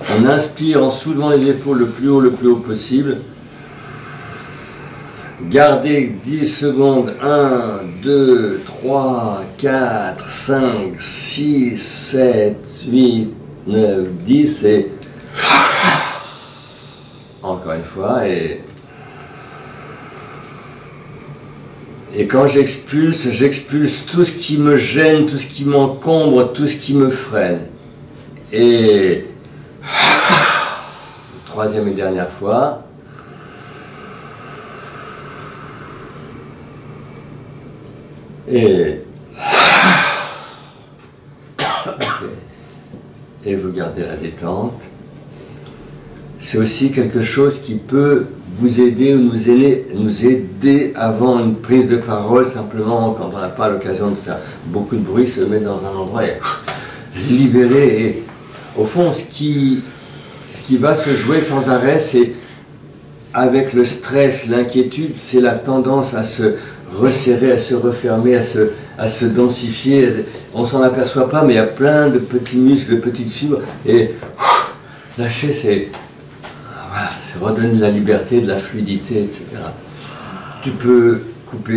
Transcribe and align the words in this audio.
On 0.00 0.26
inspire 0.26 0.84
en 0.84 0.90
soulevant 0.90 1.30
les 1.30 1.48
épaules 1.48 1.78
le 1.78 1.86
plus 1.86 2.08
haut, 2.08 2.20
le 2.20 2.30
plus 2.30 2.48
haut 2.48 2.56
possible. 2.56 3.18
Gardez 5.42 6.12
10 6.24 6.46
secondes. 6.46 7.14
1, 7.22 7.80
2, 8.02 8.62
3, 8.64 9.42
4, 9.58 10.28
5, 10.28 11.00
6, 11.00 11.76
7, 11.76 12.56
8, 12.88 13.34
9, 13.66 14.08
10 14.24 14.64
et 14.64 14.90
encore 17.42 17.72
une 17.72 17.84
fois 17.84 18.26
et 18.26 18.60
et 22.18 22.26
quand 22.26 22.46
j'expulse, 22.46 23.28
j'expulse 23.30 24.06
tout 24.06 24.24
ce 24.24 24.32
qui 24.32 24.56
me 24.56 24.74
gêne, 24.74 25.26
tout 25.26 25.36
ce 25.36 25.44
qui 25.44 25.66
m'encombre, 25.66 26.50
tout 26.50 26.66
ce 26.66 26.74
qui 26.74 26.94
me 26.94 27.10
freine. 27.10 27.66
Et 28.50 29.26
troisième 31.46 31.88
et 31.88 31.92
dernière 31.92 32.30
fois. 32.30 32.82
Et 38.48 39.00
et 43.44 43.54
vous 43.54 43.72
gardez 43.72 44.02
la 44.02 44.16
détente. 44.16 44.82
C'est 46.38 46.58
aussi 46.58 46.90
quelque 46.90 47.22
chose 47.22 47.54
qui 47.64 47.76
peut 47.76 48.26
vous 48.58 48.80
aider 48.80 49.14
ou 49.14 49.18
nous 49.18 49.50
aider, 49.50 49.86
nous 49.94 50.24
aider 50.24 50.92
avant 50.96 51.40
une 51.40 51.56
prise 51.56 51.88
de 51.88 51.96
parole, 51.96 52.44
simplement 52.44 53.12
quand 53.12 53.30
on 53.34 53.38
n'a 53.38 53.48
pas 53.48 53.68
l'occasion 53.68 54.10
de 54.10 54.16
faire 54.16 54.38
beaucoup 54.66 54.96
de 54.96 55.00
bruit, 55.00 55.26
se 55.26 55.40
mettre 55.40 55.64
dans 55.64 55.84
un 55.84 55.94
endroit 55.94 56.26
et 56.26 56.38
libérer. 57.28 58.02
Et 58.02 58.22
au 58.76 58.84
fond, 58.84 59.12
ce 59.12 59.24
qui, 59.24 59.82
ce 60.48 60.62
qui 60.62 60.76
va 60.76 60.94
se 60.94 61.10
jouer 61.10 61.40
sans 61.40 61.68
arrêt, 61.70 61.98
c'est 61.98 62.32
avec 63.34 63.72
le 63.72 63.84
stress, 63.84 64.46
l'inquiétude, 64.46 65.12
c'est 65.14 65.40
la 65.40 65.54
tendance 65.54 66.14
à 66.14 66.22
se 66.22 66.54
resserrer, 66.92 67.52
à 67.52 67.58
se 67.58 67.74
refermer, 67.74 68.36
à 68.36 68.42
se, 68.42 68.70
à 68.98 69.08
se 69.08 69.26
densifier. 69.26 70.24
On 70.54 70.64
s'en 70.64 70.82
aperçoit 70.82 71.28
pas, 71.28 71.42
mais 71.42 71.54
il 71.54 71.56
y 71.56 71.60
a 71.60 71.64
plein 71.64 72.08
de 72.08 72.18
petits 72.18 72.58
muscles, 72.58 72.96
de 72.96 73.00
petites 73.00 73.30
fibres. 73.30 73.60
Et 73.86 74.12
lâcher, 75.18 75.52
c'est 75.52 75.88
voilà, 77.38 77.58
de 77.58 77.80
la 77.80 77.90
liberté, 77.90 78.40
de 78.40 78.48
la 78.48 78.56
fluidité, 78.56 79.22
etc. 79.22 79.42
Tu 80.62 80.70
peux 80.70 81.20
couper. 81.46 81.74